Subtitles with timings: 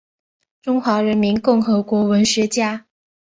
[0.63, 2.87] 中华人民共和国文学家。